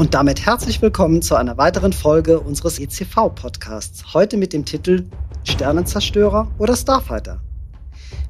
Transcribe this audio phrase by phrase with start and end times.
[0.00, 4.14] Und damit herzlich willkommen zu einer weiteren Folge unseres ECV-Podcasts.
[4.14, 5.04] Heute mit dem Titel
[5.44, 7.42] Sternenzerstörer oder Starfighter.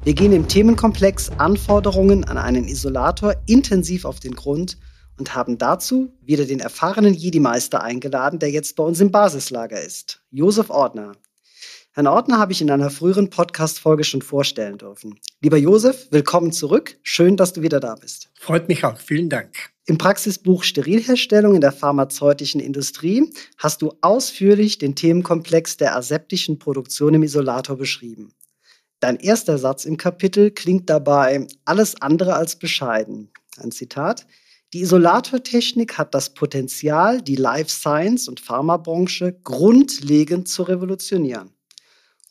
[0.03, 4.79] Wir gehen im Themenkomplex Anforderungen an einen Isolator intensiv auf den Grund
[5.17, 10.21] und haben dazu wieder den erfahrenen Jedi-Meister eingeladen, der jetzt bei uns im Basislager ist,
[10.29, 11.13] Josef Ordner.
[11.93, 15.19] Herrn Ordner habe ich in einer früheren Podcast-Folge schon vorstellen dürfen.
[15.41, 16.97] Lieber Josef, willkommen zurück.
[17.03, 18.29] Schön, dass du wieder da bist.
[18.39, 18.97] Freut mich auch.
[18.97, 19.71] Vielen Dank.
[19.87, 27.13] Im Praxisbuch Sterilherstellung in der pharmazeutischen Industrie hast du ausführlich den Themenkomplex der aseptischen Produktion
[27.13, 28.31] im Isolator beschrieben.
[29.01, 33.33] Dein erster Satz im Kapitel klingt dabei alles andere als bescheiden.
[33.57, 34.25] Ein Zitat.
[34.71, 41.51] Die Isolatortechnik hat das Potenzial, die Life Science und Pharmabranche grundlegend zu revolutionieren.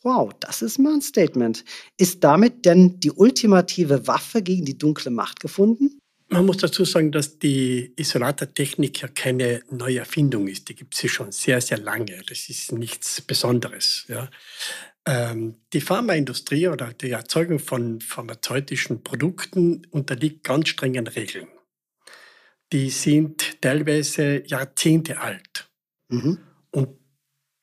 [0.03, 1.65] Wow, das ist mal ein Statement.
[1.99, 6.01] Ist damit denn die ultimative Waffe gegen die dunkle Macht gefunden?
[6.29, 10.69] Man muss dazu sagen, dass die Isolatortechnik ja keine neue Erfindung ist.
[10.69, 12.23] Die gibt es ja schon sehr, sehr lange.
[12.29, 14.05] Das ist nichts Besonderes.
[14.09, 14.31] Ja.
[15.07, 21.49] Ähm, die Pharmaindustrie oder die Erzeugung von pharmazeutischen Produkten unterliegt ganz strengen Regeln.
[22.73, 25.69] Die sind teilweise Jahrzehnte alt
[26.09, 26.39] mhm.
[26.71, 26.97] und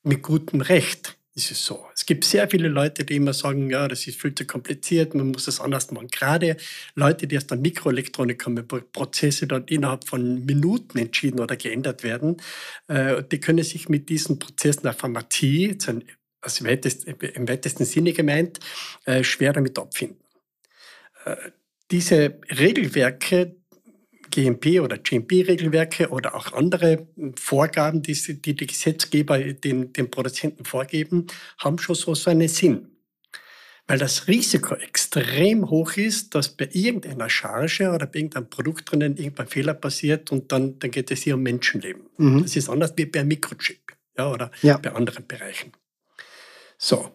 [0.02, 1.86] mit gutem Recht ist es so.
[1.94, 5.28] Es gibt sehr viele Leute, die immer sagen, ja, das ist viel zu kompliziert, man
[5.28, 6.08] muss es anders machen.
[6.08, 6.56] Gerade
[6.94, 12.36] Leute, die aus der Mikroelektronik kommen, Prozesse dort innerhalb von Minuten entschieden oder geändert werden,
[12.88, 15.78] äh, die können sich mit diesen Prozessen der Pharmazie,
[16.40, 18.60] also im weitesten Sinne gemeint,
[19.06, 20.20] äh, schwer damit abfinden.
[21.24, 21.36] Äh,
[21.90, 23.56] diese Regelwerke,
[24.38, 31.26] GMP oder GMP-Regelwerke oder auch andere Vorgaben, die die, die Gesetzgeber den, den Produzenten vorgeben,
[31.58, 32.86] haben schon so seinen Sinn.
[33.88, 39.16] Weil das Risiko extrem hoch ist, dass bei irgendeiner Charge oder bei irgendeinem Produkt drinnen
[39.16, 42.02] irgendein Fehler passiert und dann, dann geht es hier um Menschenleben.
[42.18, 42.42] Mhm.
[42.42, 44.76] Das ist anders wie bei einem Mikrochip ja, oder ja.
[44.76, 45.72] bei anderen Bereichen.
[46.76, 47.10] So,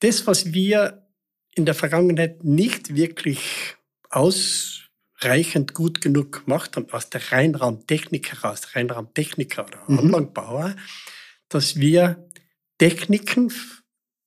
[0.00, 1.06] das, was wir
[1.54, 3.76] in der Vergangenheit nicht wirklich
[4.10, 4.87] aus
[5.20, 9.98] reichend gut genug gemacht haben, aus der Reinraumtechnik heraus, Reinraumtechniker oder mhm.
[9.98, 10.76] Anlagenbauer,
[11.48, 12.28] dass wir
[12.78, 13.52] Techniken,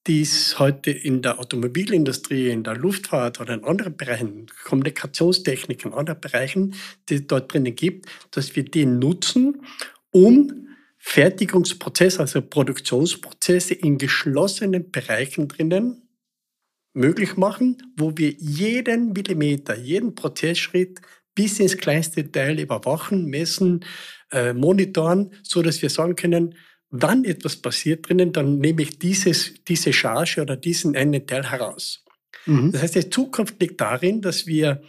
[0.08, 5.98] die es heute in der Automobilindustrie, in der Luftfahrt oder in anderen Bereichen, Kommunikationstechniken, in
[5.98, 6.76] anderen Bereichen,
[7.08, 9.64] die es dort drinnen gibt, dass wir die nutzen,
[10.12, 16.11] um Fertigungsprozesse, also Produktionsprozesse in geschlossenen Bereichen drinnen
[16.94, 21.00] möglich machen, wo wir jeden Millimeter, jeden Prozessschritt
[21.36, 23.86] bis ins kleinste Detail überwachen, messen,
[24.32, 26.56] äh, monitoren, so dass wir sagen können,
[26.90, 32.04] wann etwas passiert drinnen, dann nehme ich dieses, diese Charge oder diesen einen Teil heraus.
[32.46, 32.72] Mhm.
[32.72, 34.82] Das heißt, die Zukunft liegt darin, dass wir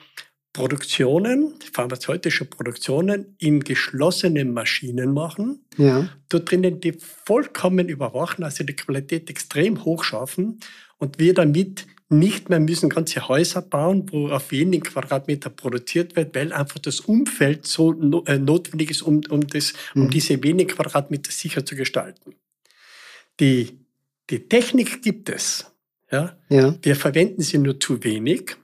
[0.52, 6.10] Produktionen, pharmazeutische Produktionen in geschlossenen Maschinen machen, ja.
[6.28, 10.60] dort drinnen die vollkommen überwachen, also die Qualität extrem hoch schaffen
[10.98, 16.34] und wir damit nicht mehr müssen ganze Häuser bauen, wo auf wenigen Quadratmeter produziert wird,
[16.34, 17.92] weil einfach das Umfeld so
[18.26, 20.10] äh, notwendig ist, um, um, das, um mhm.
[20.10, 22.34] diese wenigen Quadratmeter sicher zu gestalten.
[23.40, 23.78] Die,
[24.30, 25.66] die Technik gibt es.
[26.10, 26.36] Ja?
[26.48, 26.76] ja?
[26.82, 28.56] Wir verwenden sie nur zu wenig.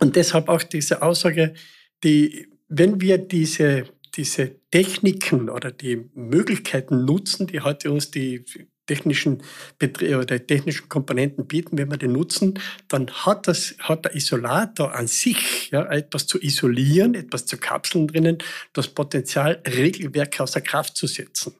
[0.00, 1.54] Und deshalb auch diese Aussage,
[2.02, 3.84] die, wenn wir diese,
[4.14, 8.44] diese Techniken oder die Möglichkeiten nutzen, die heute uns die
[8.86, 9.42] technischen
[9.80, 12.58] oder technischen Komponenten bieten, wenn wir die nutzen,
[12.88, 18.08] dann hat das, hat der Isolator an sich ja, etwas zu isolieren, etwas zu Kapseln
[18.08, 18.38] drinnen,
[18.72, 21.54] das Potenzial, Regelwerke außer Kraft zu setzen.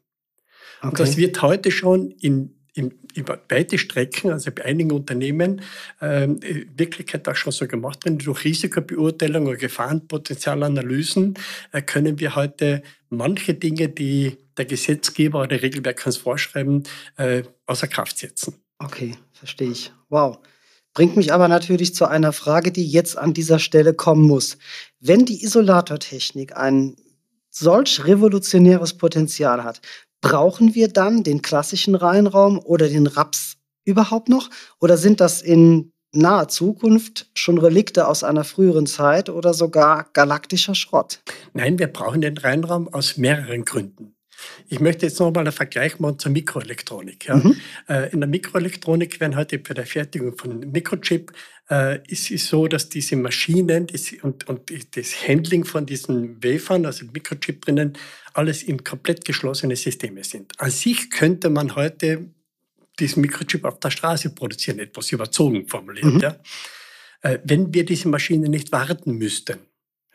[0.78, 0.88] Okay.
[0.88, 5.62] Und das wird heute schon in, über weite Strecken, also bei einigen Unternehmen,
[6.00, 6.40] ähm,
[6.76, 8.18] Wirklichkeit auch schon so gemacht werden.
[8.18, 11.34] Durch Risikobeurteilung oder Gefahrenpotenzialanalysen
[11.72, 16.84] äh, können wir heute manche Dinge, die der Gesetzgeber oder Regelwerk uns vorschreiben,
[17.16, 18.54] äh, außer Kraft setzen.
[18.78, 19.92] Okay, verstehe ich.
[20.08, 20.38] Wow.
[20.94, 24.58] Bringt mich aber natürlich zu einer Frage, die jetzt an dieser Stelle kommen muss.
[25.00, 26.96] Wenn die Isolatortechnik ein
[27.50, 29.80] solch revolutionäres Potenzial hat,
[30.24, 34.48] Brauchen wir dann den klassischen Reihenraum oder den Raps überhaupt noch?
[34.80, 40.74] Oder sind das in naher Zukunft schon Relikte aus einer früheren Zeit oder sogar galaktischer
[40.74, 41.20] Schrott?
[41.52, 44.14] Nein, wir brauchen den Reihenraum aus mehreren Gründen.
[44.68, 47.26] Ich möchte jetzt nochmal einen Vergleich machen zur Mikroelektronik.
[47.26, 47.36] Ja.
[47.36, 47.56] Mhm.
[47.88, 51.32] Äh, in der Mikroelektronik werden heute für die Fertigung von Mikrochip
[51.70, 56.86] äh, ist es so, dass diese Maschinen das, und, und das Handling von diesen Wafern,
[56.86, 57.94] also Mikrochip drinnen,
[58.34, 60.52] alles in komplett geschlossene Systeme sind.
[60.60, 62.30] An sich könnte man heute
[62.98, 66.14] diesen Mikrochip auf der Straße produzieren, etwas überzogen formuliert.
[66.14, 66.20] Mhm.
[66.20, 66.38] Ja.
[67.22, 69.58] Äh, wenn wir diese Maschinen nicht warten müssten.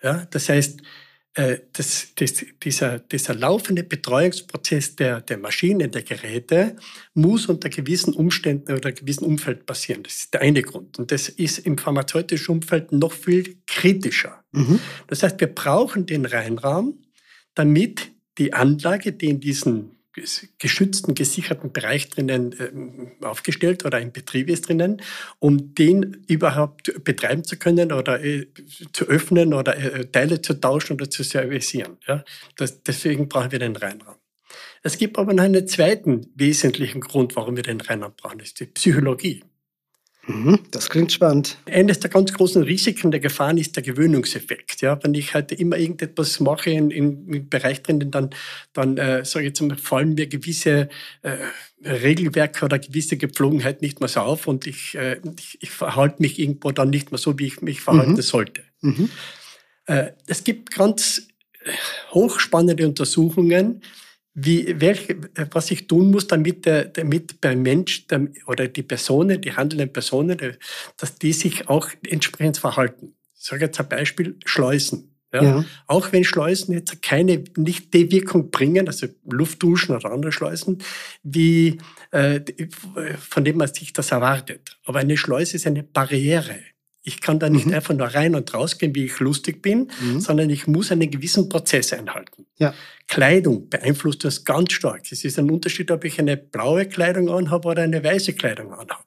[0.01, 0.81] Ja, das heißt,
[1.35, 6.75] äh, das, das, dieser, dieser laufende Betreuungsprozess der, der Maschinen, der Geräte,
[7.13, 10.03] muss unter gewissen Umständen oder gewissen Umfeld passieren.
[10.03, 10.97] Das ist der eine Grund.
[10.97, 14.43] Und das ist im pharmazeutischen Umfeld noch viel kritischer.
[14.51, 14.79] Mhm.
[15.07, 17.03] Das heißt, wir brauchen den Reinraum,
[17.53, 19.98] damit die Anlage, die in diesen
[20.57, 25.01] geschützten, gesicherten Bereich drinnen äh, aufgestellt oder im Betrieb ist drinnen,
[25.39, 28.47] um den überhaupt betreiben zu können oder äh,
[28.91, 31.97] zu öffnen oder äh, Teile zu tauschen oder zu servicieren.
[32.07, 32.23] Ja?
[32.57, 34.15] Das, deswegen brauchen wir den Reinraum.
[34.81, 38.59] Es gibt aber noch einen zweiten wesentlichen Grund, warum wir den Reinraum brauchen, das ist
[38.59, 39.43] die Psychologie.
[40.27, 41.57] Mhm, das klingt spannend.
[41.65, 44.81] Eines der ganz großen Risiken der Gefahren ist der Gewöhnungseffekt.
[44.81, 48.29] Ja, wenn ich halt immer irgendetwas mache in, in, im Bereich drinnen, dann,
[48.73, 50.89] dann äh, sage ich jetzt mal, fallen mir gewisse
[51.23, 51.37] äh,
[51.83, 56.37] Regelwerke oder gewisse Gepflogenheiten nicht mehr so auf und ich, äh, ich, ich verhalte mich
[56.37, 58.21] irgendwo dann nicht mehr so, wie ich mich verhalten mhm.
[58.21, 58.61] sollte.
[58.81, 59.09] Mhm.
[59.85, 61.27] Äh, es gibt ganz
[62.11, 63.81] hochspannende Untersuchungen,
[64.33, 65.17] wie, welche,
[65.51, 69.91] was ich tun muss, damit, der, damit der Mensch der, oder die Personen, die handelnden
[69.91, 70.37] Personen,
[70.97, 73.15] dass die sich auch entsprechend verhalten.
[73.37, 75.15] Ich sage jetzt ein Beispiel, Schleusen.
[75.33, 75.43] Ja?
[75.43, 75.65] ja.
[75.87, 80.79] Auch wenn Schleusen jetzt keine, nicht die Wirkung bringen, also Luftduschen oder andere Schleusen,
[81.23, 81.77] wie,
[82.11, 82.41] äh,
[83.19, 84.77] von dem man sich das erwartet.
[84.85, 86.59] Aber eine Schleuse ist eine Barriere.
[87.09, 87.73] Ich kann da nicht mhm.
[87.73, 90.19] einfach nur rein und rausgehen, wie ich lustig bin, mhm.
[90.19, 92.45] sondern ich muss einen gewissen Prozess einhalten.
[92.57, 92.75] Ja.
[93.07, 95.11] Kleidung beeinflusst das ganz stark.
[95.11, 99.03] Es ist ein Unterschied, ob ich eine blaue Kleidung anhabe oder eine weiße Kleidung anhabe.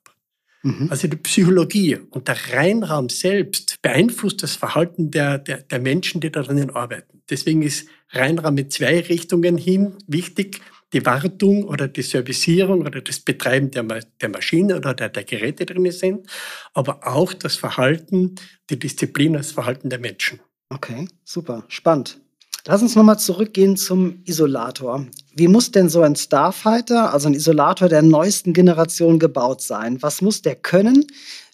[0.65, 0.89] Mhm.
[0.91, 6.33] Also die Psychologie und der Reinraum selbst beeinflusst das Verhalten der, der, der Menschen, die
[6.33, 7.23] darin arbeiten.
[7.31, 10.61] Deswegen ist Reinraum mit zwei Richtungen hin wichtig
[10.93, 13.85] die Wartung oder die Servicierung oder das Betreiben der,
[14.21, 16.27] der Maschine oder der, der Geräte drin sind,
[16.75, 18.35] aber auch das Verhalten,
[18.71, 20.41] die Disziplin, das Verhalten der Menschen.
[20.69, 22.19] Okay, super, spannend.
[22.65, 25.07] Lass uns nochmal zurückgehen zum Isolator.
[25.35, 30.01] Wie muss denn so ein Starfighter, also ein Isolator der neuesten Generation, gebaut sein?
[30.01, 31.05] Was muss der können?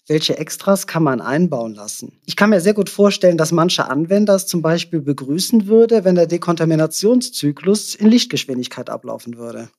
[0.09, 2.11] Welche Extras kann man einbauen lassen.
[2.25, 6.15] Ich kann mir sehr gut vorstellen, dass manche Anwender es zum Beispiel begrüßen würde, wenn
[6.15, 9.69] der Dekontaminationszyklus in Lichtgeschwindigkeit ablaufen würde.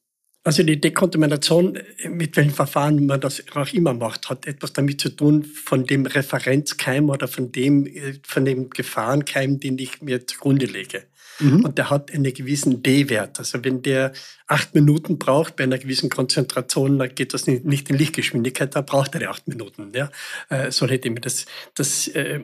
[0.42, 5.10] Also die Dekontamination, mit welchem Verfahren man das auch immer macht, hat etwas damit zu
[5.10, 7.86] tun von dem Referenzkeim oder von dem,
[8.22, 11.02] von dem Gefahrenkeim, den ich mir zugrunde lege.
[11.40, 11.64] Mhm.
[11.64, 13.38] Und der hat einen gewissen D-Wert.
[13.38, 14.12] Also wenn der
[14.46, 19.14] acht Minuten braucht bei einer gewissen Konzentration, dann geht das nicht in Lichtgeschwindigkeit, da braucht
[19.14, 19.92] er acht Minuten.
[19.94, 20.10] Ja?
[20.48, 22.40] Äh, so hätte ich das, das äh,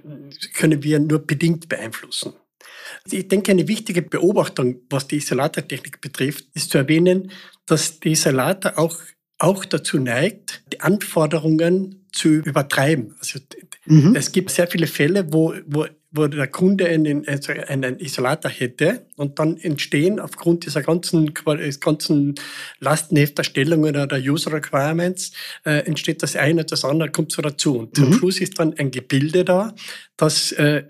[0.55, 2.33] können wir nur bedingt beeinflussen.
[3.11, 7.31] Ich denke, eine wichtige Beobachtung, was die Isolatortechnik betrifft, ist zu erwähnen,
[7.67, 8.99] dass die Isolator auch,
[9.39, 13.15] auch dazu neigt, die Anforderungen zu übertreiben.
[13.19, 13.41] Also
[13.87, 14.17] mhm.
[14.17, 19.07] es gibt sehr viele Fälle, wo, wo wo der Kunde einen, also einen Isolator hätte
[19.17, 21.33] und dann entstehen aufgrund dieser ganzen,
[21.81, 22.35] ganzen
[22.81, 25.33] Lastenhefterstellungen oder User Requirements,
[25.65, 27.79] äh, entsteht das eine das andere kommt so dazu.
[27.79, 28.05] Und mhm.
[28.05, 29.75] zum Schluss ist dann ein Gebilde da,
[30.17, 30.85] das äh,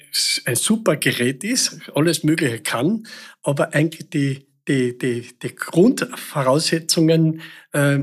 [0.45, 3.07] ein super Gerät ist, alles Mögliche kann,
[3.43, 7.41] aber eigentlich die, die, die, die Grundvoraussetzungen
[7.73, 7.99] äh,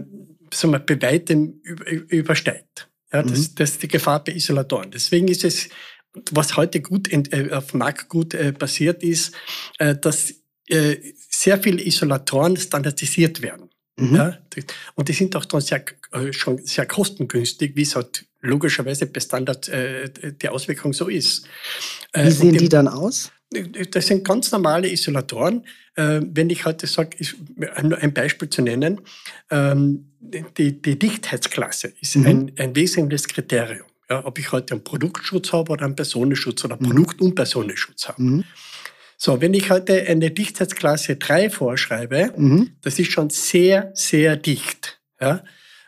[0.54, 2.90] sagen wir, bei weitem übersteigt.
[3.12, 3.56] Ja, das, mhm.
[3.56, 4.90] das ist die Gefahr bei Isolatoren.
[4.90, 5.70] Deswegen ist es
[6.32, 9.34] was heute gut äh, auf Markt gut äh, passiert ist,
[9.80, 10.34] äh, dass
[10.68, 10.98] äh,
[11.30, 13.70] sehr viele Isolatoren standardisiert werden.
[13.98, 14.16] Mhm.
[14.16, 14.38] Ja,
[14.96, 19.20] und die sind auch dann sehr, äh, schon sehr kostengünstig, wie es halt logischerweise bei
[19.20, 20.10] Standard äh,
[20.42, 21.48] die Auswirkung so ist.
[22.14, 23.32] Wie sehen die, die dann aus?
[23.92, 25.64] Das sind ganz normale Isolatoren.
[25.96, 27.18] Wenn ich heute sage,
[27.84, 29.00] nur ein Beispiel zu nennen,
[29.52, 32.26] ähm, die, die Dichtheitsklasse ist mhm.
[32.26, 33.86] ein, ein wesentliches Kriterium.
[34.14, 36.86] Ja, ob ich heute einen Produktschutz habe oder einen Personenschutz oder mhm.
[36.86, 38.22] Produkt- und Personenschutz habe.
[38.22, 38.44] Mhm.
[39.18, 42.76] So, wenn ich heute eine Dichtheitsklasse 3 vorschreibe, mhm.
[42.82, 45.02] das ist schon sehr, sehr dicht.
[45.20, 45.44] Ja?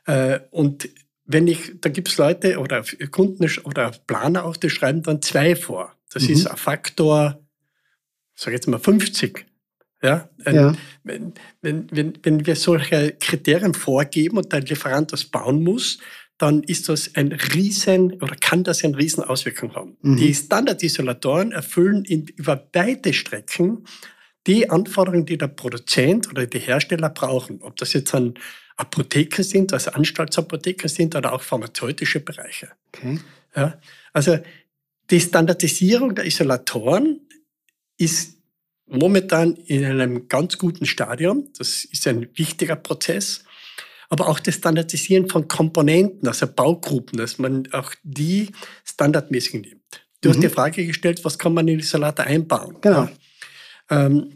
[0.08, 0.90] Äh, und
[1.26, 5.56] wenn ich, da gibt es Leute oder Kunden oder Planer auch, die schreiben dann 2
[5.56, 5.94] vor.
[6.12, 6.34] Das mhm.
[6.34, 7.46] ist ein Faktor,
[8.34, 9.46] sag jetzt mal 50.
[10.02, 10.30] Ja?
[10.48, 10.76] ja.
[11.04, 16.00] Wenn, wenn, wenn, wenn wir solche Kriterien vorgeben und der Lieferant das bauen muss,
[16.38, 19.98] dann ist das ein Riesen oder kann das eine Riesenauswirkung haben.
[20.02, 20.18] Mhm.
[20.18, 23.86] Die Standardisolatoren erfüllen in, über weite Strecken
[24.48, 27.62] die Anforderungen, die der Produzent oder die Hersteller brauchen.
[27.62, 28.36] Ob das jetzt ein
[28.78, 32.70] Apotheker sind, also Anstaltsapotheker sind oder auch pharmazeutische Bereiche.
[32.94, 33.20] Okay.
[33.56, 33.80] Ja,
[34.14, 34.38] also
[35.10, 37.22] die Standardisierung der Isolatoren
[37.98, 38.38] ist
[38.88, 41.50] momentan in einem ganz guten Stadium.
[41.58, 43.46] Das ist ein wichtiger Prozess
[44.10, 48.50] aber auch das Standardisieren von Komponenten, also Baugruppen, dass man auch die
[48.84, 50.06] standardmäßig nimmt.
[50.22, 50.34] Du mhm.
[50.34, 52.78] hast die Frage gestellt, was kann man in die Salate einbauen?
[52.82, 53.10] Genau.
[53.90, 54.32] Ähm,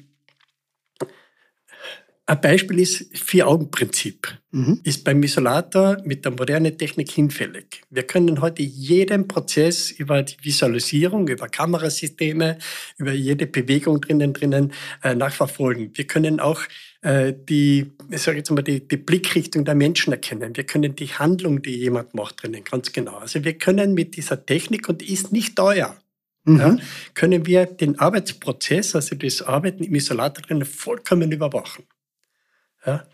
[2.29, 4.38] ein Beispiel ist Vier-Augen-Prinzip.
[4.51, 4.81] Mhm.
[4.83, 7.81] Ist beim Isolator mit der modernen Technik hinfällig.
[7.89, 12.59] Wir können heute jeden Prozess über die Visualisierung, über Kamerasysteme,
[12.99, 14.73] über jede Bewegung drinnen, drinnen
[15.03, 15.89] äh, nachverfolgen.
[15.95, 16.61] Wir können auch
[17.01, 20.57] die, ich sage jetzt mal, die, die Blickrichtung der Menschen erkennen.
[20.57, 23.15] Wir können die Handlung, die jemand macht, drinnen ganz genau.
[23.17, 25.95] Also wir können mit dieser Technik, und die ist nicht teuer,
[26.43, 26.59] mhm.
[26.59, 26.77] ja,
[27.13, 31.85] können wir den Arbeitsprozess, also das Arbeiten im Isolator drinnen vollkommen überwachen.
[32.85, 33.07] Ja?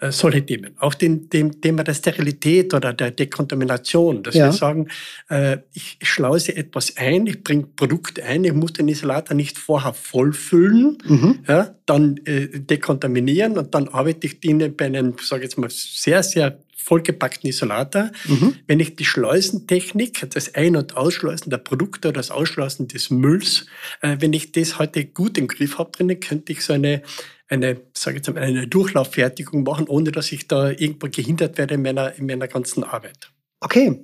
[0.00, 0.72] Äh, solche Themen.
[0.78, 4.46] Auch dem, dem Thema der Sterilität oder der Dekontamination, dass ja.
[4.46, 4.88] wir sagen,
[5.28, 9.92] äh, ich schleuse etwas ein, ich bringe Produkt ein, ich muss den Isolator nicht vorher
[9.92, 11.40] vollfüllen, mhm.
[11.46, 15.68] ja, dann äh, dekontaminieren und dann arbeite ich die bei einem, sage ich jetzt mal,
[15.70, 18.10] sehr, sehr vollgepackten Isolator.
[18.26, 18.54] Mhm.
[18.66, 23.66] Wenn ich die Schleusentechnik, das Ein- und Ausschleusen der Produkte oder das Ausschleusen des Mülls,
[24.00, 27.02] äh, wenn ich das heute gut im Griff habe drinnen, könnte ich so eine
[27.50, 31.82] eine, sage jetzt mal, eine Durchlauffertigung machen, ohne dass ich da irgendwo gehindert werde in
[31.82, 33.30] meiner, in meiner ganzen Arbeit.
[33.60, 34.00] Okay.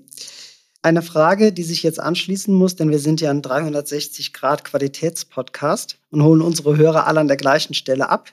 [0.83, 6.43] Eine Frage, die sich jetzt anschließen muss, denn wir sind ja ein 360-Grad-Qualitätspodcast und holen
[6.43, 8.33] unsere Hörer alle an der gleichen Stelle ab.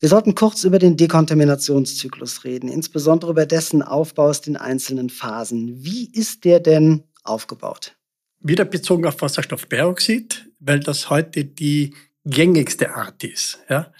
[0.00, 5.84] Wir sollten kurz über den Dekontaminationszyklus reden, insbesondere über dessen Aufbau aus den einzelnen Phasen.
[5.84, 7.94] Wie ist der denn aufgebaut?
[8.40, 11.94] Wieder bezogen auf Wasserstoffperoxid, weil das heute die
[12.30, 13.58] gängigste Art ist.
[13.68, 13.92] Ja?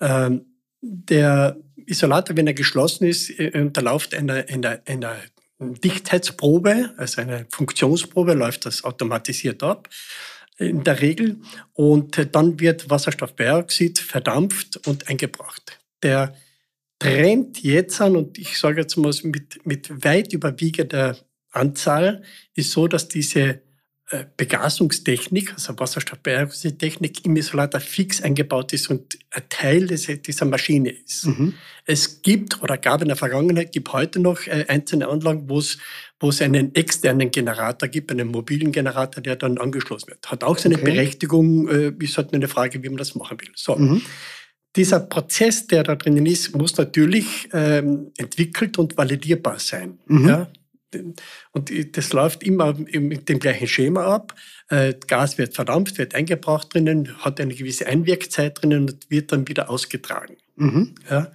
[0.00, 0.46] Ähm,
[0.80, 5.16] der Isolator, wenn er geschlossen ist, äh, unterläuft einer, einer, einer
[5.58, 9.88] Dichtheitsprobe, also eine Funktionsprobe, läuft das automatisiert ab
[10.58, 11.38] in der Regel.
[11.72, 15.78] Und dann wird Wasserstoffperoxid verdampft und eingebracht.
[16.02, 16.34] Der
[16.98, 21.16] Trend jetzt an, und ich sage jetzt mal mit, mit weit überwiegender
[21.50, 22.22] Anzahl,
[22.54, 23.60] ist so, dass diese
[24.36, 31.26] Begasungstechnik, also Wasserstoffbeherrschungstechnik im Isolator fix eingebaut ist und ein Teil dieser Maschine ist.
[31.26, 31.54] Mhm.
[31.86, 35.78] Es gibt oder gab in der Vergangenheit, gibt heute noch äh, einzelne Anlagen, wo es
[36.20, 40.30] wo es einen externen Generator gibt, einen mobilen Generator, der dann angeschlossen wird.
[40.30, 40.84] Hat auch seine okay.
[40.84, 43.50] Berechtigung, äh, ist halt nur eine Frage, wie man das machen will.
[43.54, 43.76] So.
[43.76, 44.02] Mhm.
[44.76, 49.98] Dieser Prozess, der da drinnen ist, muss natürlich ähm, entwickelt und validierbar sein.
[50.06, 50.28] Mhm.
[50.28, 50.48] Ja?
[51.52, 54.34] Und das läuft immer mit dem gleichen Schema ab.
[54.68, 59.48] Äh, Gas wird verdampft, wird eingebracht drinnen, hat eine gewisse Einwirkzeit drinnen und wird dann
[59.48, 60.36] wieder ausgetragen.
[60.56, 60.94] Mhm.
[61.10, 61.32] Ja.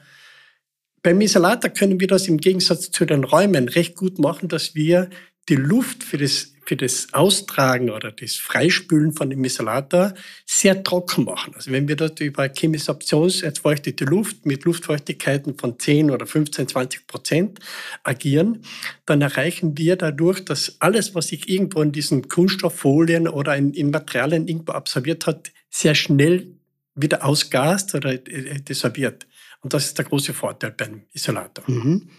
[1.04, 5.10] Beim Isolator können wir das im Gegensatz zu den Räumen recht gut machen, dass wir
[5.50, 10.14] die Luft für das, für das Austragen oder das Freispülen von dem Isolator
[10.46, 11.54] sehr trocken machen.
[11.56, 17.60] Also wenn wir dort über chemisabtionserfeuchtete Luft mit Luftfeuchtigkeiten von 10 oder 15, 20 Prozent
[18.04, 18.64] agieren,
[19.06, 23.90] dann erreichen wir dadurch, dass alles, was sich irgendwo in diesen Kunststofffolien oder in, in
[23.90, 26.56] Materialien irgendwo absorbiert hat, sehr schnell
[26.94, 29.28] wieder ausgast oder äh, desorbiert.
[29.62, 31.64] Und das ist der große Vorteil beim Isolator.
[31.68, 32.10] Mhm.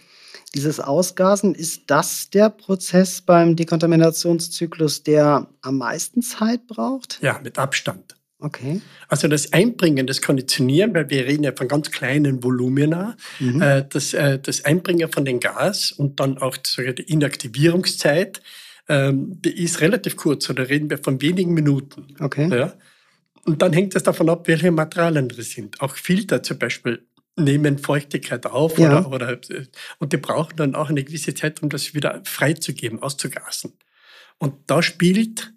[0.55, 7.19] Dieses Ausgasen, ist das der Prozess beim Dekontaminationszyklus, der am meisten Zeit braucht?
[7.21, 8.15] Ja, mit Abstand.
[8.39, 8.81] Okay.
[9.07, 13.61] Also das Einbringen, das Konditionieren, weil wir reden ja von ganz kleinen Volumina, mhm.
[13.61, 18.41] äh, das, äh, das Einbringen von dem Gas und dann auch die Inaktivierungszeit
[18.89, 22.15] ähm, die ist relativ kurz, oder reden wir von wenigen Minuten.
[22.19, 22.49] Okay.
[22.49, 22.73] Ja?
[23.45, 25.81] Und dann hängt es davon ab, welche Materialien drin sind.
[25.81, 29.05] Auch Filter zum Beispiel nehmen Feuchtigkeit auf Ja.
[29.05, 29.39] oder, oder,
[29.99, 33.73] und die brauchen dann auch eine gewisse Zeit, um das wieder freizugeben, auszugasen.
[34.37, 35.53] Und da spielt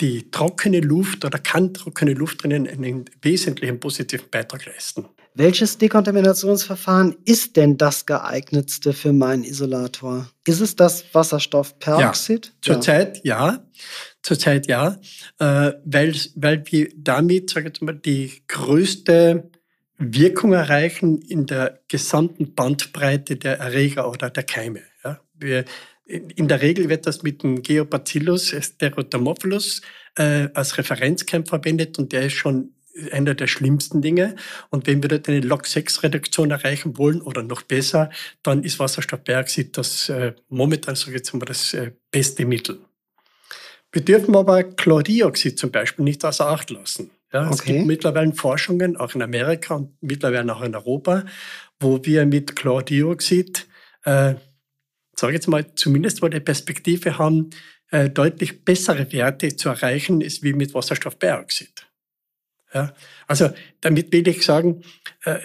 [0.00, 5.06] die trockene Luft oder kann trockene Luft drinnen einen wesentlichen positiven Beitrag leisten.
[5.36, 10.28] Welches Dekontaminationsverfahren ist denn das geeignetste für meinen Isolator?
[10.46, 12.52] Ist es das Wasserstoffperoxid?
[12.60, 13.64] Zurzeit ja.
[14.22, 14.98] Zurzeit ja,
[15.38, 19.50] äh, weil, weil wir damit, sage ich jetzt mal, die größte
[19.98, 24.82] Wirkung erreichen in der gesamten Bandbreite der Erreger oder der Keime.
[25.04, 25.20] Ja.
[25.34, 25.64] Wir,
[26.06, 29.82] in der Regel wird das mit dem Geobacillus stereotomophilus
[30.16, 32.74] äh, als Referenzkeim verwendet und der ist schon
[33.10, 34.36] einer der schlimmsten Dinge.
[34.70, 38.10] Und wenn wir dort eine Log-6-Reduktion erreichen wollen oder noch besser,
[38.42, 42.78] dann ist Wasserstoffperoxid das äh, momentan, ich jetzt mal, das äh, beste Mittel.
[43.92, 47.10] Wir dürfen aber Chlordioxid zum Beispiel nicht außer Acht lassen.
[47.34, 47.74] Ja, Es Okay.
[47.74, 51.24] gibt mittlerweile Forschungen, auch in Amerika und mittlerweile auch in Europa,
[51.80, 53.66] wo wir mit Chlordioxid,
[54.04, 54.34] äh,
[55.16, 57.50] sage ich jetzt mal, zumindest mal die Perspektive haben,
[57.90, 61.86] äh, deutlich bessere Werte zu erreichen, ist wie mit Wasserstoffperoxid.
[62.72, 62.92] Ja,
[63.28, 63.50] also
[63.80, 64.82] damit will ich sagen,
[65.24, 65.38] äh,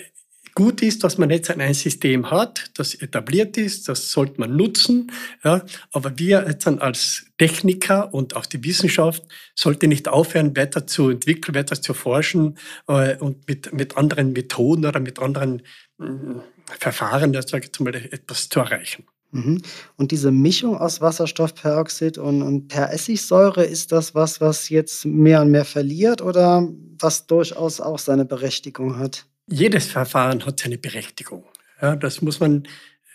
[0.60, 5.10] gut ist, dass man jetzt ein System hat, das etabliert ist, das sollte man nutzen.
[5.42, 5.63] Ja,
[5.94, 9.24] aber wir jetzt dann als Techniker und auch die Wissenschaft
[9.56, 12.58] sollte nicht aufhören, weiter zu entwickeln, weiter zu forschen
[12.89, 15.62] äh, und mit, mit anderen Methoden oder mit anderen
[15.98, 16.44] mh,
[16.78, 17.70] Verfahren, das sage
[18.12, 19.06] etwas zu erreichen.
[19.32, 19.62] Mhm.
[19.96, 25.51] Und diese Mischung aus Wasserstoffperoxid und, und Peressigsäure, ist das was, was jetzt mehr und
[25.51, 26.68] mehr verliert oder
[27.00, 29.25] was durchaus auch seine Berechtigung hat?
[29.50, 31.46] Jedes Verfahren hat seine Berechtigung.
[31.82, 32.65] Ja, das muss man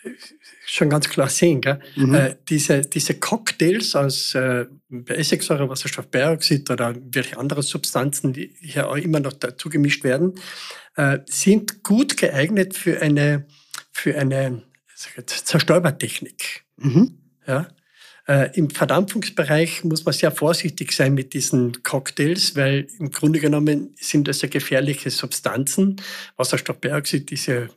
[0.03, 0.11] äh,
[0.67, 1.61] schon ganz klar sehen.
[1.97, 2.15] Mhm.
[2.15, 4.67] Äh, diese, diese Cocktails aus äh,
[5.09, 10.35] Essigsäure, Wasserstoffperoxid oder welche andere Substanzen, die hier auch immer noch dazu gemischt werden,
[10.97, 13.47] äh, sind gut geeignet für eine,
[13.93, 14.63] für eine
[14.95, 16.65] Zerstäubertechnik.
[16.77, 17.19] Mhm.
[17.47, 17.69] Ja?
[18.27, 23.95] Äh, Im Verdampfungsbereich muss man sehr vorsichtig sein mit diesen Cocktails, weil im Grunde genommen
[24.01, 26.01] sind das ja gefährliche Substanzen.
[26.37, 27.69] Wasserstoffperoxid ist ja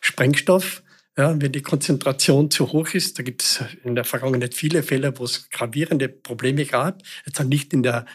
[0.00, 0.82] Sprengstoff.
[1.18, 5.18] Ja, wenn die Konzentration zu hoch ist, da gibt es in der Vergangenheit viele Fälle,
[5.18, 7.02] wo es gravierende Probleme gab.
[7.26, 8.06] Jetzt dann nicht in der,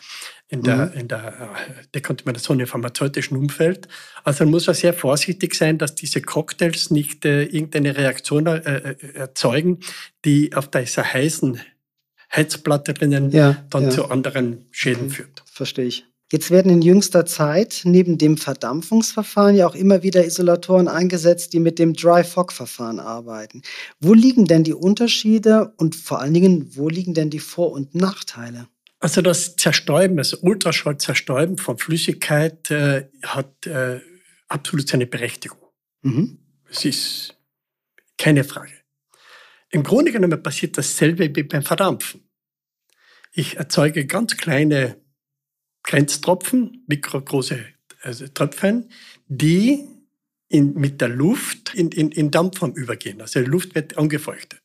[0.50, 3.88] in der, in der äh, Dekontamination im pharmazeutischen Umfeld.
[4.24, 8.58] Also man muss man sehr vorsichtig sein, dass diese Cocktails nicht äh, irgendeine Reaktion äh,
[8.58, 9.80] äh, erzeugen,
[10.24, 11.60] die auf dieser heißen
[12.34, 13.90] Heizplatte drinnen Ja, dann ja.
[13.90, 15.44] zu anderen Schäden führt.
[15.46, 16.06] Verstehe ich.
[16.30, 21.60] Jetzt werden in jüngster Zeit neben dem Verdampfungsverfahren ja auch immer wieder Isolatoren eingesetzt, die
[21.62, 23.62] mit dem Dry-Fog-Verfahren arbeiten.
[24.02, 27.96] Wo liegen denn die Unterschiede und vor allen Dingen, wo liegen denn die Vor- und
[27.96, 28.68] Nachteile?
[29.00, 34.02] Also das Zerstäuben, also Ultraschallzerstäuben von Flüssigkeit äh, hat äh,
[34.48, 35.60] absolut seine Berechtigung.
[36.02, 36.40] Mhm.
[36.70, 37.38] Es ist
[38.18, 38.74] keine Frage.
[39.70, 42.28] Im Grunde genommen passiert dasselbe wie beim Verdampfen.
[43.34, 44.98] Ich erzeuge ganz kleine
[45.84, 47.64] Grenztropfen, mikrogroße
[48.02, 48.90] also Tröpfchen,
[49.28, 49.88] die
[50.50, 53.22] in, mit der Luft in, in, in Dampfform übergehen.
[53.22, 54.62] Also die Luft wird angefeuchtet.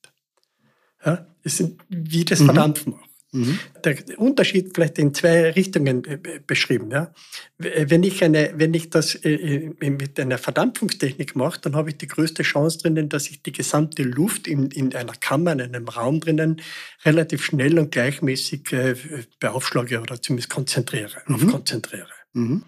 [1.05, 2.45] Ja, das sind wie das Mhm.
[2.47, 3.12] Verdampfen auch.
[3.35, 3.59] Mhm.
[3.83, 6.91] Der Unterschied vielleicht in zwei Richtungen äh, be- beschrieben.
[6.91, 7.13] Ja.
[7.59, 9.33] Wenn ich, eine, wenn ich das äh,
[9.81, 13.53] äh, mit einer Verdampfungstechnik mache, dann habe ich die größte Chance drinnen, dass ich die
[13.53, 16.61] gesamte Luft in, in einer Kammer, in einem Raum drinnen
[17.05, 18.95] relativ schnell und gleichmäßig äh,
[19.41, 21.51] beaufschlage oder zumindest konzentriere, auf Mhm.
[21.51, 22.09] konzentriere.
[22.35, 22.65] Mhm.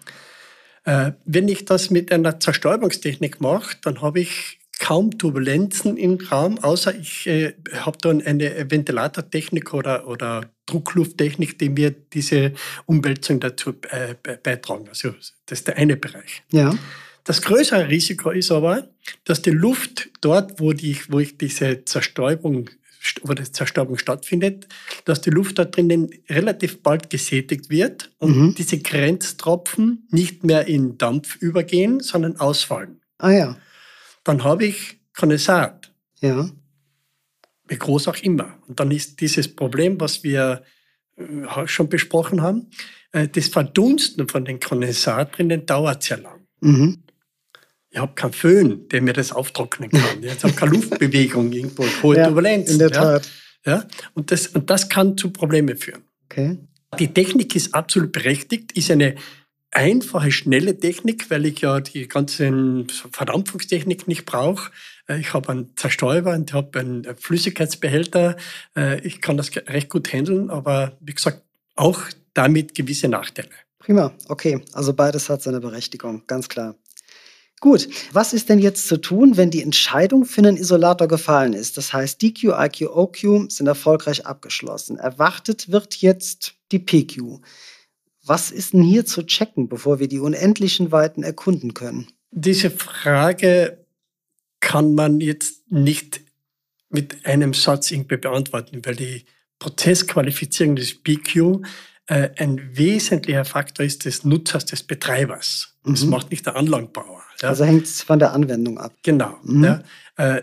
[0.84, 6.58] Äh, wenn ich das mit einer Zerstäubungstechnik mache, dann habe ich kaum Turbulenzen im Raum,
[6.58, 12.52] außer ich äh, habe dann eine Ventilatortechnik oder, oder Drucklufttechnik, die mir diese
[12.86, 14.88] Umwälzung dazu äh, be- beitragen.
[14.88, 15.10] Also
[15.46, 16.42] das ist der eine Bereich.
[16.52, 16.76] Ja.
[17.24, 18.88] Das größere Risiko ist aber,
[19.24, 22.68] dass die Luft dort, wo, die, wo ich diese Zerstäubung,
[23.22, 24.66] wo die Zerstäubung stattfindet,
[25.04, 28.54] dass die Luft dort drinnen relativ bald gesättigt wird und Mhm.
[28.56, 33.00] diese Grenztropfen nicht mehr in Dampf übergehen, sondern ausfallen.
[33.18, 33.56] Ah ja.
[34.24, 36.50] Dann habe ich Kondensat, Ja.
[37.68, 38.58] wie groß auch immer.
[38.66, 40.62] Und dann ist dieses Problem, was wir
[41.16, 42.70] äh, schon besprochen haben,
[43.12, 46.46] äh, das Verdunsten von den Kondensat drinnen dauert sehr lang.
[46.60, 47.04] Mhm.
[47.90, 50.20] Ich habe keinen Föhn, der mir das auftrocknen kann.
[50.20, 52.72] Ich habe keine Luftbewegung irgendwo, hohe ja Turbulenzen.
[52.72, 53.30] in der ja, Tat.
[53.64, 53.86] Ja?
[54.14, 56.02] Und, das, und das kann zu Problemen führen.
[56.24, 56.58] Okay.
[56.98, 59.14] Die Technik ist absolut berechtigt, ist eine,
[59.74, 64.70] einfache, schnelle Technik, weil ich ja die ganzen Verdampfungstechnik nicht brauche.
[65.08, 68.36] Äh, ich habe einen Zerstäuber und habe einen Flüssigkeitsbehälter.
[68.76, 71.42] Äh, ich kann das recht gut handeln, aber wie gesagt,
[71.74, 72.00] auch
[72.32, 73.50] damit gewisse Nachteile.
[73.78, 74.62] Prima, okay.
[74.72, 76.74] Also beides hat seine Berechtigung, ganz klar.
[77.60, 81.76] Gut, was ist denn jetzt zu tun, wenn die Entscheidung für einen Isolator gefallen ist?
[81.78, 84.98] Das heißt, DQ, IQ, OQ sind erfolgreich abgeschlossen.
[84.98, 87.40] Erwartet wird jetzt die PQ.
[88.26, 92.08] Was ist denn hier zu checken, bevor wir die unendlichen Weiten erkunden können?
[92.30, 93.84] Diese Frage
[94.60, 96.22] kann man jetzt nicht
[96.88, 99.24] mit einem Satz irgendwie beantworten, weil die
[99.58, 101.62] Prozessqualifizierung des PQ
[102.06, 105.74] äh, ein wesentlicher Faktor ist des Nutzers, des Betreibers.
[105.84, 106.10] Das mhm.
[106.10, 107.22] macht nicht der Anlagenbauer.
[107.40, 107.48] Ja.
[107.48, 108.94] Also hängt es von der Anwendung ab.
[109.02, 109.38] Genau.
[109.42, 109.64] Mhm.
[109.64, 109.82] Ja.
[110.16, 110.42] Äh,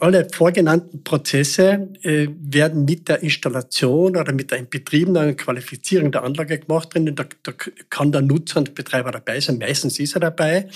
[0.00, 6.58] alle vorgenannten Prozesse äh, werden mit der Installation oder mit der Inbetriebnahme Qualifizierung der Anlage
[6.58, 6.94] gemacht.
[6.94, 7.14] Drinnen.
[7.14, 7.52] Da, da
[7.90, 9.58] kann der Nutzer und Betreiber dabei sein.
[9.58, 10.68] Meistens ist er dabei.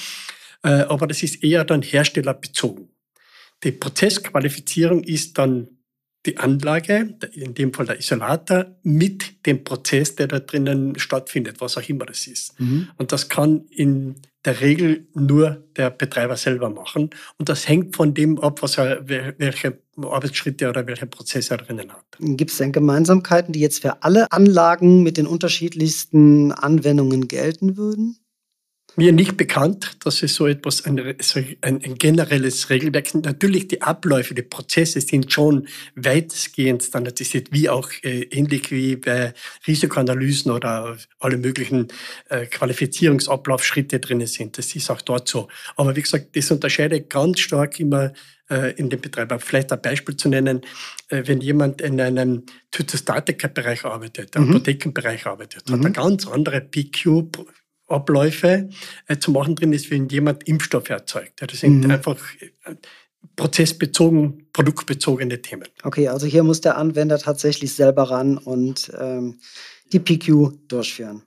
[0.63, 2.89] Äh, aber das ist eher dann herstellerbezogen.
[3.65, 5.69] Die Prozessqualifizierung ist dann
[6.27, 11.77] die Anlage, in dem Fall der Isolator, mit dem Prozess, der da drinnen stattfindet, was
[11.77, 12.59] auch immer das ist.
[12.61, 12.89] Mhm.
[12.97, 14.17] Und das kann in
[14.49, 17.11] der Regel nur der Betreiber selber machen.
[17.39, 21.93] Und das hängt von dem ab, was er, welche Arbeitsschritte oder welche Prozesse er drinnen
[21.93, 22.05] hat.
[22.19, 28.17] Gibt es denn Gemeinsamkeiten, die jetzt für alle Anlagen mit den unterschiedlichsten Anwendungen gelten würden?
[28.99, 31.17] Mir nicht bekannt, dass es so etwas, ein, ein,
[31.63, 33.27] ein, generelles Regelwerk sind.
[33.27, 39.35] Natürlich die Abläufe, die Prozesse sind schon weitgehend standardisiert, wie auch äh, ähnlich wie bei
[39.69, 41.87] Risikoanalysen oder alle möglichen
[42.29, 44.59] äh, Qualifizierungsablaufschritte drin sind.
[44.59, 45.47] Das ist auch dort so.
[45.77, 48.13] Aber wie gesagt, das unterscheidet ganz stark immer
[48.51, 49.39] äh, in dem Betreiber.
[49.39, 50.63] Vielleicht ein Beispiel zu nennen,
[51.09, 54.49] äh, wenn jemand in einem Zytostatika-Bereich arbeitet, mhm.
[54.49, 55.75] Apothekenbereich arbeitet, mhm.
[55.75, 57.31] hat er ganz andere PQ
[57.88, 58.68] Abläufe
[59.07, 61.40] äh, zu machen drin ist, wenn jemand Impfstoff erzeugt.
[61.40, 61.90] Das sind mhm.
[61.90, 62.18] einfach
[62.64, 62.74] äh,
[63.37, 65.68] prozessbezogen, produktbezogene Themen.
[65.83, 69.38] Okay, also hier muss der Anwender tatsächlich selber ran und ähm,
[69.92, 71.22] die PQ durchführen.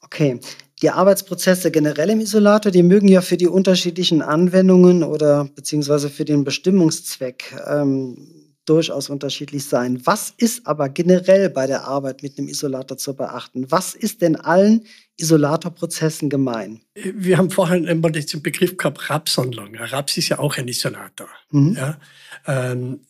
[0.00, 0.40] Okay,
[0.82, 6.24] die Arbeitsprozesse generell im Isolator, die mögen ja für die unterschiedlichen Anwendungen oder beziehungsweise für
[6.24, 10.00] den Bestimmungszweck ähm, durchaus unterschiedlich sein.
[10.04, 13.70] Was ist aber generell bei der Arbeit mit einem Isolator zu beachten?
[13.70, 14.84] Was ist denn allen
[15.16, 16.82] Isolatorprozessen gemein?
[16.94, 19.76] Wir haben vorhin einmal den Begriff gehabt, Rapsanlagen.
[19.76, 21.28] Raps ist ja auch ein Isolator.
[21.50, 21.76] Mhm.
[21.76, 21.98] Ja,
[22.46, 23.00] ähm,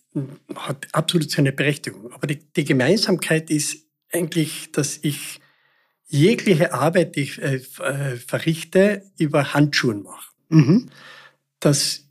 [0.55, 2.13] hat absolut seine Berechtigung.
[2.13, 5.41] Aber die, die, Gemeinsamkeit ist eigentlich, dass ich
[6.07, 10.31] jegliche Arbeit, die ich äh, äh verrichte, über Handschuhen mache.
[10.51, 10.91] Mhm.
[11.59, 12.05] Das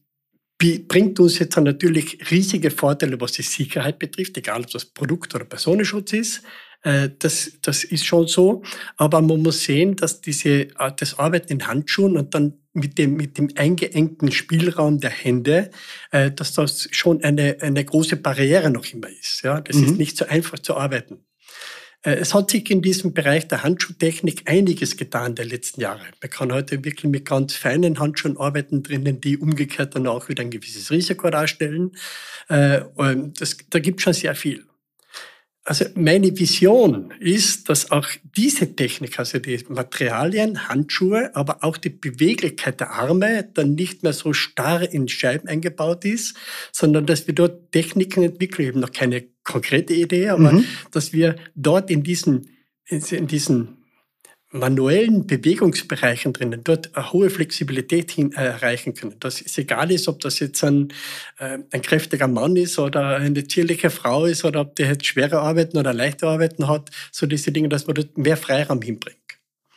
[0.57, 5.45] bringt uns jetzt natürlich riesige Vorteile, was die Sicherheit betrifft, egal ob das Produkt- oder
[5.45, 6.41] Personenschutz ist.
[6.83, 8.63] Äh, das, das ist schon so.
[8.97, 13.15] Aber man muss sehen, dass diese, äh, das Arbeiten in Handschuhen und dann mit dem,
[13.15, 15.71] mit dem eingeengten Spielraum der Hände,
[16.11, 19.43] äh, dass das schon eine, eine große Barriere noch immer ist.
[19.43, 19.85] Ja, das mhm.
[19.85, 21.19] ist nicht so einfach zu arbeiten.
[22.01, 26.01] Äh, es hat sich in diesem Bereich der Handschuhtechnik einiges getan der letzten Jahre.
[26.21, 30.41] Man kann heute wirklich mit ganz feinen Handschuhen arbeiten drinnen, die umgekehrt dann auch wieder
[30.41, 31.91] ein gewisses Risiko darstellen.
[32.49, 32.81] Äh,
[33.39, 34.65] das, da gibt es schon sehr viel.
[35.65, 41.89] Also meine Vision ist, dass auch diese Technik, also die Materialien, Handschuhe, aber auch die
[41.89, 46.35] Beweglichkeit der Arme dann nicht mehr so starr in Scheiben eingebaut ist,
[46.73, 48.63] sondern dass wir dort Techniken entwickeln.
[48.63, 50.65] Ich habe noch keine konkrete Idee, aber mhm.
[50.91, 52.49] dass wir dort in diesen,
[52.87, 53.82] in diesen
[54.53, 59.19] manuellen Bewegungsbereichen drinnen dort eine hohe Flexibilität hin, äh, erreichen können.
[59.19, 60.93] Dass es egal ist, ob das jetzt ein,
[61.39, 65.39] äh, ein kräftiger Mann ist oder eine zierliche Frau ist oder ob der jetzt schwere
[65.39, 69.17] Arbeiten oder leichte Arbeiten hat, so diese Dinge, dass man dort mehr Freiraum hinbringt.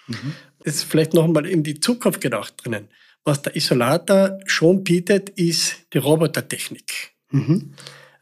[0.07, 0.35] Mhm.
[0.62, 2.89] Das ist vielleicht nochmal in die Zukunft gedacht drinnen.
[3.25, 7.15] Was der Isolator schon bietet, ist die Robotertechnik.
[7.31, 7.73] Mhm.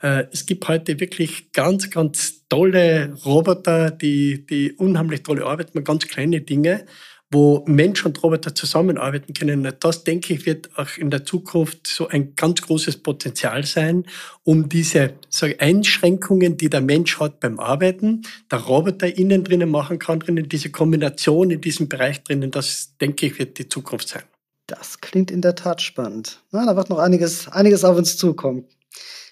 [0.05, 5.85] Äh, es gibt heute wirklich ganz, ganz tolle Roboter, die, die unheimlich tolle Arbeit machen,
[5.85, 6.85] ganz kleine Dinge,
[7.31, 9.67] wo Mensch und Roboter zusammenarbeiten können.
[9.81, 14.05] Das, denke ich, wird auch in der Zukunft so ein ganz großes Potenzial sein,
[14.43, 19.99] um diese sag, Einschränkungen, die der Mensch hat beim Arbeiten, der Roboter innen drinnen machen
[19.99, 24.23] kann, drinnen, diese Kombination in diesem Bereich drinnen, das, denke ich, wird die Zukunft sein.
[24.67, 26.43] Das klingt in der Tat spannend.
[26.51, 28.67] Na, da wird noch einiges, einiges auf uns zukommen.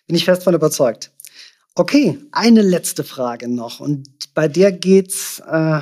[0.07, 1.13] Bin ich fest von überzeugt.
[1.75, 3.81] Okay, eine letzte Frage noch.
[3.81, 5.81] Und bei der geht's äh,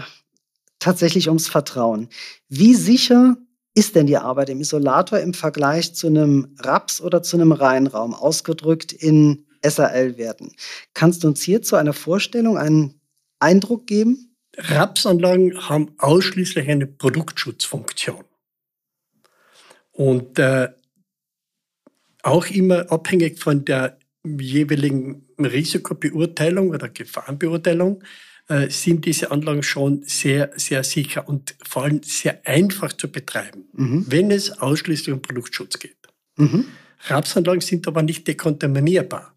[0.79, 2.09] tatsächlich ums Vertrauen.
[2.49, 3.37] Wie sicher
[3.75, 8.15] ist denn die Arbeit im Isolator im Vergleich zu einem Raps oder zu einem Reihenraum,
[8.15, 10.55] ausgedrückt in SAL-Werten?
[10.95, 13.01] Kannst du uns hierzu eine Vorstellung, einen
[13.39, 14.37] Eindruck geben?
[14.57, 18.25] Rapsanlagen haben ausschließlich eine Produktschutzfunktion.
[19.93, 20.69] Und äh,
[22.23, 28.03] auch immer abhängig von der jeweiligen Risikobeurteilung oder Gefahrenbeurteilung
[28.49, 33.69] äh, sind diese Anlagen schon sehr, sehr sicher und vor allem sehr einfach zu betreiben,
[33.73, 34.05] mhm.
[34.09, 35.97] wenn es ausschließlich um Produktschutz geht.
[36.37, 36.67] Mhm.
[37.05, 39.35] Rapsanlagen sind aber nicht dekontaminierbar,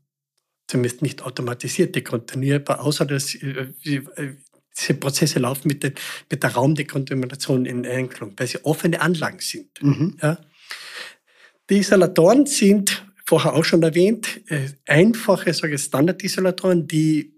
[0.68, 4.34] zumindest nicht automatisiert dekontaminierbar, außer dass äh, äh,
[4.76, 5.94] diese Prozesse laufen mit, den,
[6.30, 9.82] mit der Raumdekontamination in Einklang, weil sie offene Anlagen sind.
[9.82, 10.18] Mhm.
[10.22, 10.40] Ja.
[11.70, 14.42] Die Isolatoren sind, vorher auch schon erwähnt,
[14.86, 17.34] einfache Standardisolatoren, die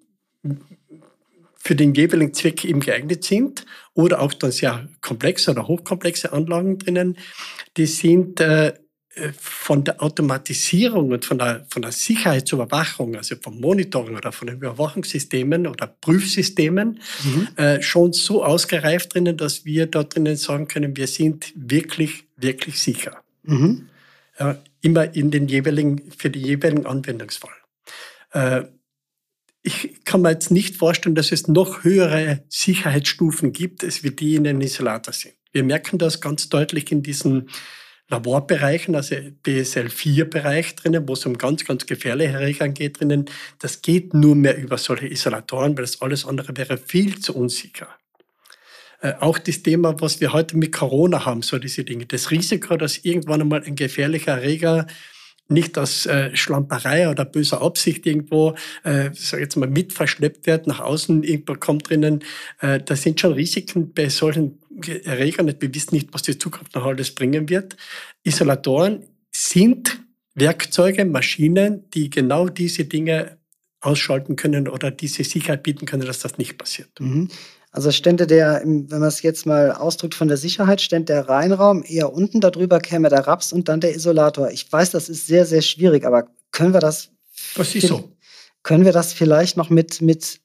[1.66, 6.78] für den jeweiligen Zweck eben geeignet sind oder auch dann sehr komplexe oder hochkomplexe Anlagen
[6.78, 7.18] drinnen,
[7.76, 8.74] die sind äh,
[9.40, 14.58] von der Automatisierung und von der, von der Sicherheitsüberwachung, also vom Monitoring oder von den
[14.58, 17.48] Überwachungssystemen oder Prüfsystemen, mhm.
[17.56, 22.80] äh, schon so ausgereift drinnen, dass wir dort drinnen sagen können, wir sind wirklich, wirklich
[22.80, 23.24] sicher.
[23.44, 23.88] Mhm.
[24.38, 27.56] Äh, immer in den jeweiligen, für den jeweiligen Anwendungsfall.
[28.32, 28.66] Äh,
[29.64, 34.36] ich kann mir jetzt nicht vorstellen, dass es noch höhere Sicherheitsstufen gibt, als wie die
[34.36, 35.34] in einem Isolator sind.
[35.52, 37.50] Wir merken das ganz deutlich in diesen
[38.10, 43.26] Laborbereichen, also BSL-4-Bereich drinnen, wo es um ganz, ganz gefährliche Erreger geht drinnen.
[43.58, 47.88] Das geht nur mehr über solche Isolatoren, weil das alles andere wäre viel zu unsicher.
[49.02, 52.06] Äh, auch das Thema, was wir heute mit Corona haben, so diese Dinge.
[52.06, 54.88] Das Risiko, dass irgendwann einmal ein gefährlicher Erreger
[55.48, 60.80] nicht aus äh, Schlamperei oder böser Absicht irgendwo, äh, sag jetzt mal, mit wird, nach
[60.80, 62.24] außen irgendwo kommt drinnen.
[62.62, 64.60] Äh, da sind schon Risiken bei solchen
[65.04, 65.48] Erregern.
[65.48, 67.78] Wir wissen nicht, was die Zukunft noch alles bringen wird.
[68.24, 70.00] Isolatoren sind
[70.34, 73.38] Werkzeuge, Maschinen, die genau diese Dinge
[73.82, 76.90] ausschalten können oder diese Sicherheit bieten können, dass das nicht passiert.
[77.00, 77.30] Mhm.
[77.76, 81.84] Also stände der, wenn man es jetzt mal ausdrückt von der Sicherheit, stände der Reinraum
[81.86, 84.50] eher unten, darüber käme der Raps und dann der Isolator.
[84.50, 87.10] Ich weiß, das ist sehr, sehr schwierig, aber können wir das.
[87.58, 88.16] Das ist so.
[88.64, 90.40] Können wir das vielleicht noch mit, mit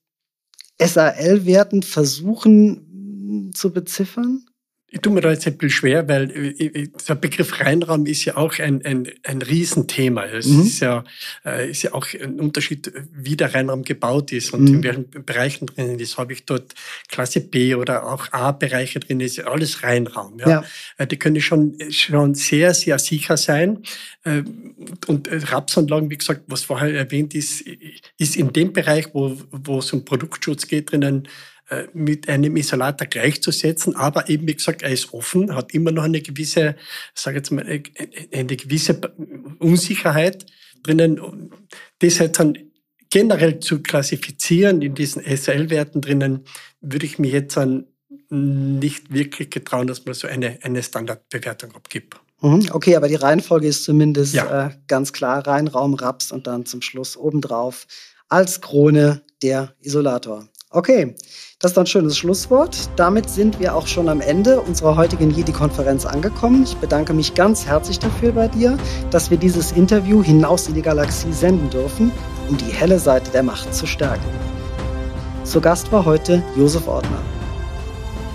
[0.82, 4.44] SAL-Werten versuchen zu beziffern?
[4.92, 8.24] Ich tue mir da jetzt ein bisschen schwer, weil äh, äh, der Begriff Reinraum ist
[8.24, 10.24] ja auch ein, ein, ein Riesenthema.
[10.24, 10.62] Es mhm.
[10.62, 11.05] ist, ja,
[11.44, 14.74] äh, ist ja auch ein Unterschied, wie der Reinraum gebaut ist und mhm.
[14.74, 16.18] in welchen Bereichen drin ist.
[16.18, 16.74] Habe ich dort
[17.09, 20.40] Klasse B oder auch A-Bereiche drin, ist alles Reinraum.
[20.40, 20.64] Ja?
[20.98, 21.07] ja.
[21.07, 23.85] Die können schon, schon sehr, sehr sicher sein.
[25.07, 27.64] Und Rapsanlagen, wie gesagt, was vorher erwähnt ist,
[28.18, 31.31] ist in dem Bereich, wo, wo es um Produktschutz geht, drinnen äh,
[31.92, 36.20] mit einem Isolator gleichzusetzen, aber eben, wie gesagt, er ist offen, hat immer noch eine
[36.20, 36.76] gewisse,
[37.14, 37.64] sage jetzt mal,
[38.33, 39.00] eine gewisse
[39.59, 40.46] Unsicherheit
[40.83, 41.50] drinnen.
[42.00, 42.59] Das halt dann
[43.11, 46.44] generell zu klassifizieren in diesen SL-Werten drinnen,
[46.80, 47.87] würde ich mir jetzt dann
[48.30, 52.14] nicht wirklich getrauen, dass man so eine, eine Standardbewertung abgibt.
[52.40, 54.68] Mhm, okay, aber die Reihenfolge ist zumindest ja.
[54.68, 55.46] äh, ganz klar.
[55.46, 57.87] Reinraum, Raps und dann zum Schluss obendrauf
[58.28, 60.48] als Krone der Isolator.
[60.72, 61.16] Okay,
[61.59, 62.90] das ist ein schönes Schlusswort.
[62.94, 66.62] Damit sind wir auch schon am Ende unserer heutigen Jedi-Konferenz angekommen.
[66.62, 68.78] Ich bedanke mich ganz herzlich dafür bei dir,
[69.11, 72.12] dass wir dieses Interview hinaus in die Galaxie senden dürfen,
[72.48, 74.24] um die helle Seite der Macht zu stärken.
[75.42, 77.18] Zu Gast war heute Josef Ordner.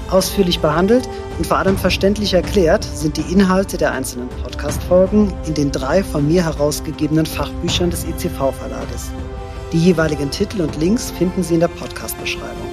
[0.10, 5.72] Ausführlich behandelt und vor allem verständlich erklärt sind die Inhalte der einzelnen Podcast-Folgen in den
[5.72, 9.12] drei von mir herausgegebenen Fachbüchern des ECV-Verlages.
[9.72, 12.70] Die jeweiligen Titel und Links finden Sie in der Podcast-Beschreibung.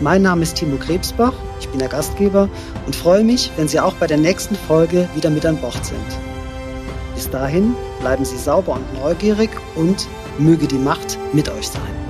[0.00, 2.48] Mein Name ist Timo Krebsbach, ich bin der Gastgeber
[2.86, 5.98] und freue mich, wenn Sie auch bei der nächsten Folge wieder mit an Bord sind.
[7.14, 10.08] Bis dahin bleiben Sie sauber und neugierig und
[10.38, 12.01] möge die Macht mit euch sein.